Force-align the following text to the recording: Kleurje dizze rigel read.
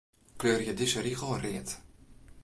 Kleurje 0.37 0.73
dizze 0.73 1.01
rigel 1.01 1.39
read. 1.39 1.81